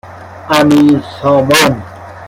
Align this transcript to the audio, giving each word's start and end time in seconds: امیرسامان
امیرسامان 0.59 1.83